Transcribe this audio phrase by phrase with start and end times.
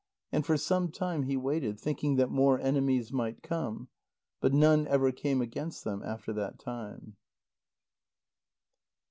[0.31, 3.87] And for some time he waited, thinking that more enemies might come.
[4.39, 7.17] But none ever came against them after that time.